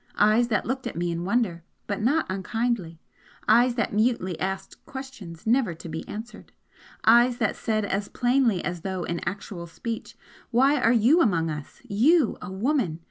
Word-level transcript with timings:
eyes 0.17 0.47
that 0.47 0.65
looked 0.65 0.87
at 0.87 0.95
me 0.95 1.11
in 1.11 1.23
wonder, 1.23 1.63
but 1.85 2.01
not 2.01 2.25
unkindly 2.27 2.99
eyes 3.47 3.75
that 3.75 3.93
mutely 3.93 4.39
asked 4.39 4.83
questions 4.87 5.45
never 5.45 5.75
to 5.75 5.87
be 5.87 6.07
answered 6.07 6.51
eyes 7.05 7.37
that 7.37 7.55
said 7.55 7.85
as 7.85 8.07
plainly 8.07 8.65
as 8.65 8.81
though 8.81 9.03
in 9.03 9.19
actual 9.29 9.67
speech 9.67 10.17
"Why 10.49 10.81
are 10.81 10.91
you 10.93 11.21
among 11.21 11.51
us? 11.51 11.81
you, 11.83 12.35
a 12.41 12.51
woman? 12.51 12.99